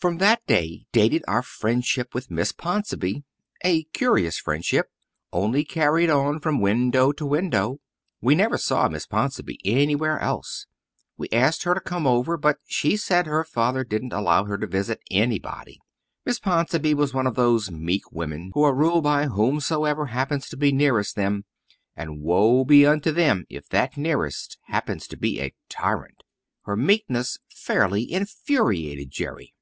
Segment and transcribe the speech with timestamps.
[0.00, 3.24] From that day dated our friendship with Miss Ponsonby,
[3.64, 4.92] a curious friendship,
[5.32, 7.80] only carried on from window to window.
[8.20, 10.66] We never saw Miss Ponsonby anywhere else;
[11.16, 14.68] we asked her to come over but she said her father didn't allow her to
[14.68, 15.80] visit anybody.
[16.24, 20.56] Miss Ponsonby was one of those meek women who are ruled by whomsoever happens to
[20.56, 21.44] be nearest them,
[21.96, 26.22] and woe be unto them if that nearest happen to be a tyrant.
[26.66, 29.54] Her meekness fairly infuriated Jerry.